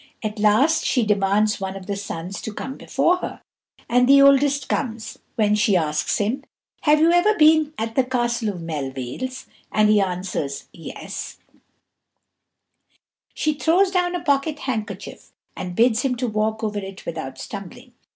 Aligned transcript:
At 0.23 0.39
last 0.39 0.83
she 0.83 1.05
demands 1.05 1.61
one 1.61 1.75
of 1.75 1.85
the 1.85 1.95
sons 1.95 2.41
to 2.41 2.51
come 2.51 2.75
before 2.75 3.17
her; 3.17 3.41
and 3.87 4.09
the 4.09 4.19
oldest 4.19 4.67
comes, 4.67 5.19
when 5.35 5.53
she 5.53 5.77
asks 5.77 6.17
him, 6.17 6.43
"Have 6.81 6.99
you 6.99 7.11
ever 7.11 7.35
been 7.37 7.71
at 7.77 7.93
the 7.93 8.03
Castle 8.03 8.49
of 8.49 8.61
Melvales?" 8.61 9.45
and 9.71 9.89
he 9.89 10.01
answers, 10.01 10.63
"Yes." 10.73 11.37
She 13.35 13.53
throws 13.53 13.91
down 13.91 14.15
a 14.15 14.23
pocket 14.23 14.57
handkerchief 14.61 15.33
and 15.55 15.75
bids 15.75 16.01
him 16.01 16.15
to 16.15 16.27
walk 16.27 16.63
over 16.63 16.79
it 16.79 17.05
without 17.05 17.37
stumbling. 17.37 17.93